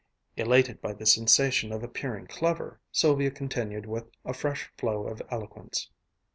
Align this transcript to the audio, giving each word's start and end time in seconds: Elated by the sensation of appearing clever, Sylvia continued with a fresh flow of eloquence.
Elated 0.35 0.81
by 0.81 0.93
the 0.93 1.05
sensation 1.05 1.71
of 1.71 1.83
appearing 1.83 2.25
clever, 2.25 2.79
Sylvia 2.91 3.29
continued 3.29 3.85
with 3.85 4.09
a 4.25 4.33
fresh 4.33 4.71
flow 4.75 5.05
of 5.05 5.21
eloquence. 5.29 5.91